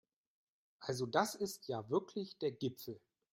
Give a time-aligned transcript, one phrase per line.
[0.79, 2.99] Also das ist ja wirklich der Gipfel!